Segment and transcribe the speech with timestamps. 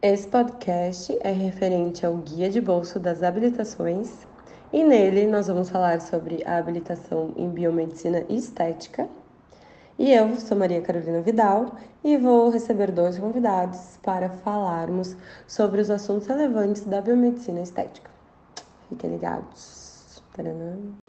[0.00, 4.28] Esse podcast é referente ao Guia de Bolso das Habilitações
[4.72, 9.08] e nele nós vamos falar sobre a habilitação em Biomedicina e Estética.
[9.98, 11.74] E eu sou Maria Carolina Vidal
[12.04, 15.16] e vou receber dois convidados para falarmos
[15.48, 18.08] sobre os assuntos relevantes da biomedicina estética.
[18.88, 20.22] Fiquem ligados.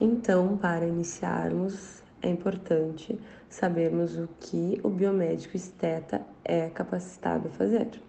[0.01, 8.08] Então, para iniciarmos, é importante sabermos o que o biomédico esteta é capacitado a fazer.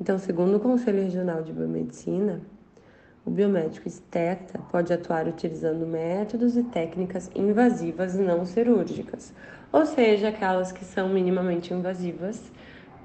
[0.00, 2.42] Então, segundo o Conselho Regional de Biomedicina,
[3.24, 9.32] o biomédico esteta pode atuar utilizando métodos e técnicas invasivas não cirúrgicas,
[9.72, 12.52] ou seja, aquelas que são minimamente invasivas,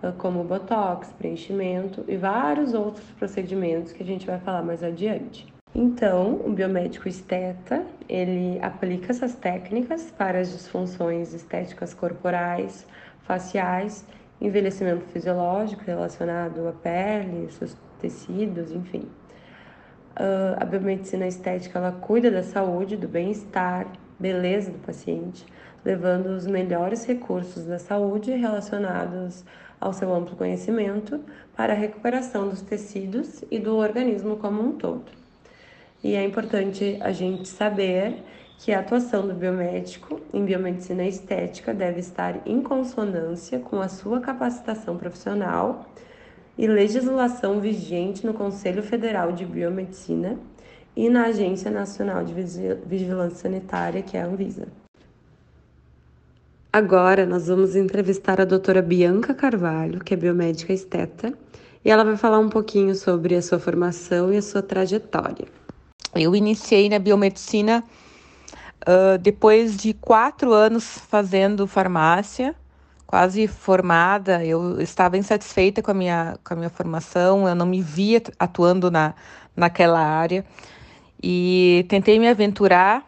[0.04, 5.52] ah, como botox, preenchimento e vários outros procedimentos que a gente vai falar mais adiante.
[5.74, 12.86] Então, o biomédico esteta, ele aplica essas técnicas para as disfunções estéticas corporais,
[13.24, 14.06] faciais
[14.42, 19.08] envelhecimento fisiológico relacionado à pele, seus tecidos, enfim.
[20.20, 23.88] Uh, a biomedicina estética ela cuida da saúde, do bem-estar,
[24.20, 25.46] beleza do paciente,
[25.86, 29.46] levando os melhores recursos da saúde relacionados
[29.80, 31.24] ao seu amplo conhecimento
[31.56, 35.06] para a recuperação dos tecidos e do organismo como um todo.
[36.04, 38.24] E é importante a gente saber
[38.62, 44.20] que a atuação do biomédico em biomedicina estética deve estar em consonância com a sua
[44.20, 45.88] capacitação profissional
[46.56, 50.38] e legislação vigente no Conselho Federal de Biomedicina
[50.96, 52.36] e na Agência Nacional de
[52.86, 54.68] Vigilância Sanitária, que é a Anvisa.
[56.72, 61.34] Agora nós vamos entrevistar a doutora Bianca Carvalho, que é biomédica esteta,
[61.84, 65.48] e ela vai falar um pouquinho sobre a sua formação e a sua trajetória.
[66.14, 67.84] Eu iniciei na biomedicina
[68.82, 72.56] Uh, depois de quatro anos fazendo farmácia,
[73.06, 77.82] quase formada, eu estava insatisfeita com a minha, com a minha formação, eu não me
[77.82, 79.14] via atuando na,
[79.56, 80.44] naquela área
[81.22, 83.06] e tentei me aventurar,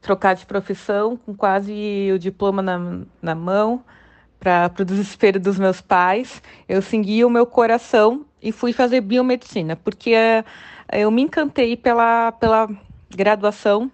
[0.00, 3.82] trocar de profissão com quase o diploma na, na mão,
[4.38, 6.42] para o desespero dos meus pais.
[6.68, 12.32] Eu segui o meu coração e fui fazer biomedicina, porque uh, eu me encantei pela,
[12.32, 12.68] pela
[13.10, 13.90] graduação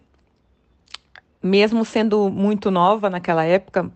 [1.42, 3.90] mesmo sendo muito nova naquela época,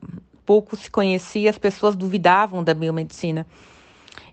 [0.45, 3.47] pouco se conhecia, as pessoas duvidavam da biomedicina.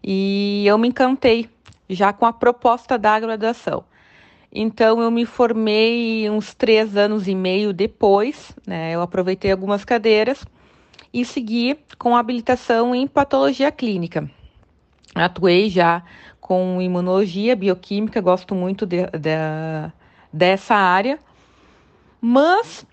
[0.04, 1.50] E eu me encantei
[1.90, 3.84] já com a proposta da graduação.
[4.52, 8.92] Então, eu me formei uns três anos e meio depois, né?
[8.96, 10.44] Eu aproveitei algumas cadeiras
[11.14, 14.30] e segui com habilitação em patologia clínica.
[15.14, 16.04] Atuei já
[16.40, 19.92] com imunologia, bioquímica, gosto muito de, de,
[20.34, 21.20] dessa área,
[22.20, 22.86] mas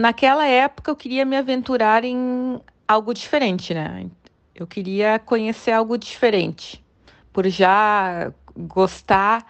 [0.00, 4.06] Naquela época eu queria me aventurar em algo diferente, né?
[4.54, 6.82] Eu queria conhecer algo diferente.
[7.30, 9.44] Por já gostar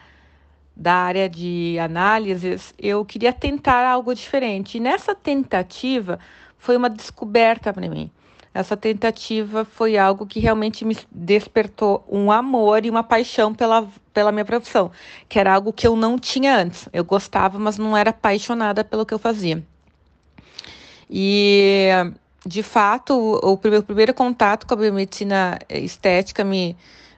[0.76, 4.78] da área de análises, eu queria tentar algo diferente.
[4.78, 6.18] E nessa tentativa
[6.58, 8.10] foi uma descoberta para mim.
[8.52, 14.32] Essa tentativa foi algo que realmente me despertou um amor e uma paixão pela, pela
[14.32, 14.90] minha profissão,
[15.28, 16.88] que era algo que eu não tinha antes.
[16.92, 19.64] Eu gostava, mas não era apaixonada pelo que eu fazia.
[21.10, 21.88] E,
[22.46, 26.76] de fato, o, o primeiro contato com a biomedicina estética me,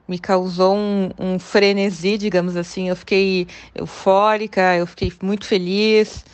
[0.08, 2.88] me causou um, um, frenesi, digamos assim.
[2.88, 6.24] Eu fiquei eufórica, eu fiquei muito feliz.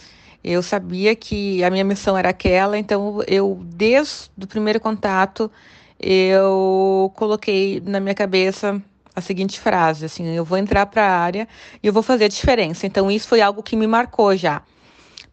[0.43, 5.51] Eu sabia que a minha missão era aquela, então eu, desde o primeiro contato,
[5.99, 8.81] eu coloquei na minha cabeça
[9.17, 11.49] a seguinte frase, assim, eu vou entrar para a área
[11.83, 12.87] e eu vou fazer a diferença.
[12.87, 14.63] Então isso foi algo que me marcou já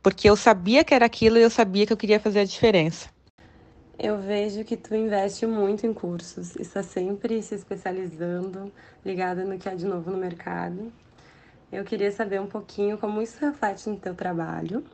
[0.06, 3.10] porque eu sabia que era aquilo e eu sabia que eu queria fazer a diferença.
[3.98, 8.72] Eu vejo que tu investe muito em cursos, está sempre se especializando,
[9.04, 10.94] ligada no que há de novo no mercado.
[11.72, 14.86] Eu queria saber um pouquinho como isso reflete no teu trabalho,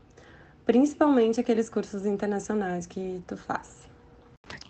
[0.66, 3.90] principalmente aqueles cursos internacionais que tu faz.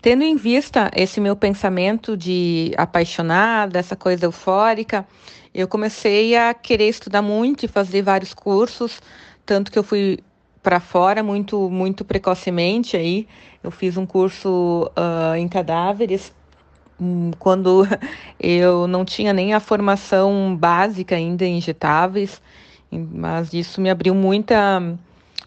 [0.00, 5.06] Tendo em vista esse meu pensamento de apaixonada, essa coisa eufórica,
[5.54, 9.00] eu comecei a querer estudar muito e fazer vários cursos,
[9.46, 10.18] tanto que eu fui
[10.62, 13.26] para fora muito muito precocemente aí.
[13.62, 16.32] Eu fiz um curso uh, em cadáveres
[17.00, 17.86] um, quando
[18.38, 22.40] eu não tinha nem a formação básica ainda em injetáveis,
[22.90, 24.80] mas isso me abriu muita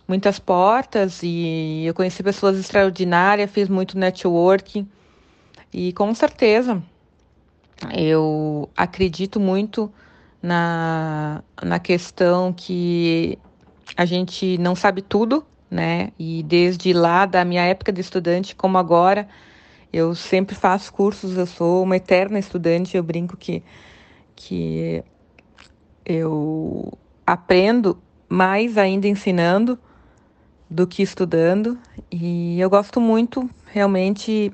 [0.08, 4.88] muitas portas e eu conheci pessoas extraordinárias, fiz muito networking
[5.74, 6.82] e com certeza
[7.94, 9.92] eu acredito muito
[10.42, 13.40] na, na questão que
[13.96, 16.12] a gente não sabe tudo, né?
[16.18, 19.28] E desde lá, da minha época de estudante, como agora,
[19.94, 23.64] Eu sempre faço cursos, eu sou uma eterna estudante, eu brinco que,
[24.36, 25.02] que
[26.06, 26.92] eu
[27.26, 27.98] aprendo
[28.28, 29.80] mais ainda ensinando
[30.70, 31.80] do que estudando.
[32.12, 34.52] E eu gosto muito, realmente,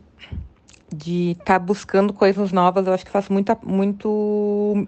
[0.94, 2.86] de estar tá buscando coisas novas.
[2.86, 4.88] Eu acho que faço muita, muito.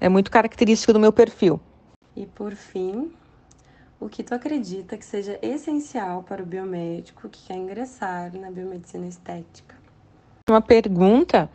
[0.00, 1.60] É muito característico do meu perfil.
[2.16, 3.12] E por fim,
[4.04, 9.06] o que tu acredita que seja essencial para o biomédico que quer ingressar na biomedicina
[9.06, 9.74] estética?
[10.46, 11.48] Uma pergunta,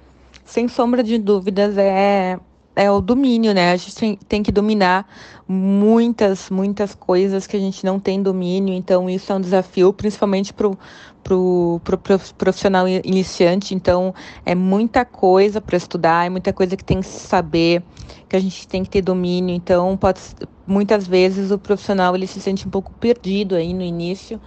[0.44, 2.40] sem sombra de dúvidas, é
[2.80, 3.74] é o domínio, né?
[3.74, 5.06] A gente tem, tem que dominar
[5.46, 10.54] muitas, muitas coisas que a gente não tem domínio, então isso é um desafio, principalmente
[10.54, 10.78] para o
[11.22, 12.00] pro, pro
[12.38, 13.76] profissional iniciante.
[13.76, 14.14] Então,
[14.46, 17.84] é muita coisa para estudar, é muita coisa que tem que saber,
[18.30, 19.54] que a gente tem que ter domínio.
[19.54, 20.22] Então, pode,
[20.66, 24.40] muitas vezes o profissional ele se sente um pouco perdido aí no início,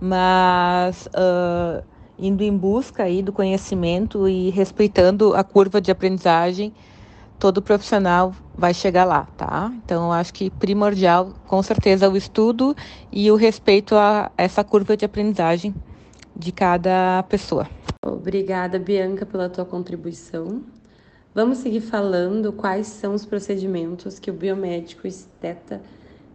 [0.00, 1.82] mas uh,
[2.16, 6.72] indo em busca aí do conhecimento e respeitando a curva de aprendizagem,
[7.40, 9.72] todo profissional vai chegar lá, tá?
[9.82, 12.76] Então, acho que primordial, com certeza, o estudo
[13.10, 15.74] e o respeito a essa curva de aprendizagem
[16.36, 17.66] de cada pessoa.
[18.04, 20.62] Obrigada, Bianca, pela tua contribuição.
[21.34, 25.80] Vamos seguir falando quais são os procedimentos que o biomédico esteta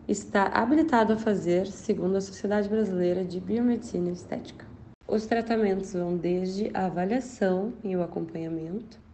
[0.07, 4.65] está habilitado a fazer segundo a Sociedade Brasileira de Biomedicina e Estética.
[5.07, 9.04] Os tratamentos vão desde a avaliação e o acompanhamento,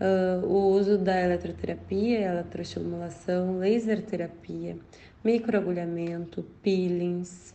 [0.00, 4.76] uh, o uso da eletroterapia, eletroestimulação, laser terapia,
[5.24, 7.54] microagulhamento, peelings,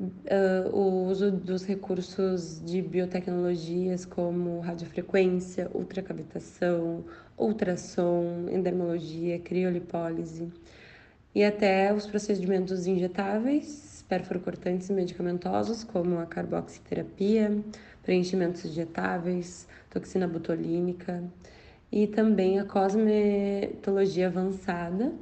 [0.00, 7.04] uh, o uso dos recursos de biotecnologias como radiofrequência, ultracavitação,
[7.38, 10.50] ultrassom, endermologia, criolipólise
[11.34, 17.58] e até os procedimentos injetáveis, perforocortantes e medicamentosos como a carboxiterapia,
[18.02, 21.24] preenchimentos injetáveis, toxina botulínica
[21.90, 25.12] e também a cosmetologia avançada.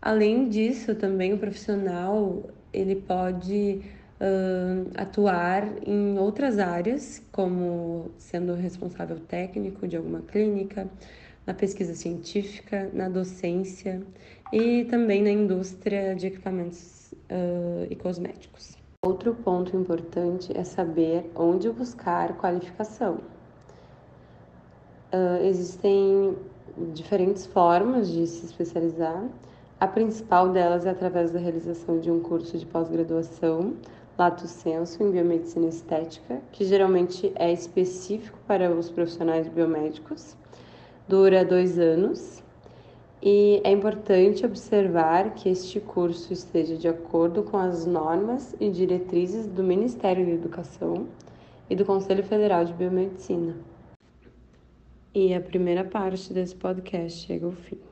[0.00, 3.82] Além disso, também o profissional ele pode
[4.20, 10.88] uh, atuar em outras áreas, como sendo responsável técnico de alguma clínica,
[11.46, 14.02] na pesquisa científica, na docência
[14.52, 18.76] e também na indústria de equipamentos uh, e cosméticos.
[19.04, 23.18] Outro ponto importante é saber onde buscar qualificação.
[25.12, 26.36] Uh, existem
[26.92, 29.24] diferentes formas de se especializar.
[29.78, 33.74] A principal delas é através da realização de um curso de pós-graduação,
[34.18, 40.36] lato senso, em biomedicina estética, que geralmente é específico para os profissionais biomédicos,
[41.06, 42.42] dura dois anos.
[43.28, 49.48] E é importante observar que este curso esteja de acordo com as normas e diretrizes
[49.48, 51.08] do Ministério da Educação
[51.68, 53.56] e do Conselho Federal de Biomedicina.
[55.12, 57.85] E a primeira parte desse podcast chega ao fim.